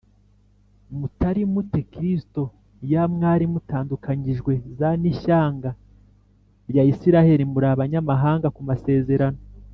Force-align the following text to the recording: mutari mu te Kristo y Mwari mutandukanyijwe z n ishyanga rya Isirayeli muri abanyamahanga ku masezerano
mutari 0.97 1.41
mu 1.53 1.61
te 1.71 1.79
Kristo 1.93 2.41
y 2.91 2.93
Mwari 3.13 3.45
mutandukanyijwe 3.53 4.51
z 4.77 4.79
n 5.01 5.03
ishyanga 5.13 5.69
rya 6.69 6.83
Isirayeli 6.91 7.43
muri 7.53 7.65
abanyamahanga 7.73 8.47
ku 8.55 8.61
masezerano 8.69 9.39